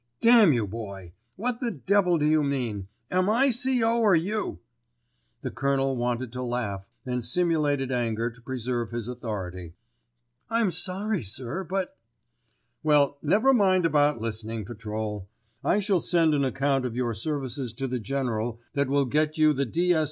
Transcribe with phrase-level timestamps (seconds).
[0.19, 2.87] "Damn you, Boy, what the devil do you mean?
[3.11, 3.99] Am I C.O.
[3.99, 4.57] or you?"
[5.43, 9.75] The Colonel wanted to laugh and simulated anger to preserve his authority.
[10.49, 11.95] "I'm sorry, sir; but——"
[12.81, 15.27] "Well, never mind about listening patrol.
[15.63, 19.53] I shall send an account of your services to the General that will get you
[19.53, 19.99] the D.S.